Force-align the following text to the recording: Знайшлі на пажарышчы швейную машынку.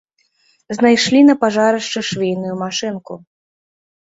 Знайшлі 0.77 1.19
на 1.27 1.35
пажарышчы 1.43 1.99
швейную 2.09 2.55
машынку. 2.63 3.13